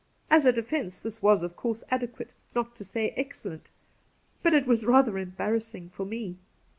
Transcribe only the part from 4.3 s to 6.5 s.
but it was rather embarrassing for Biie.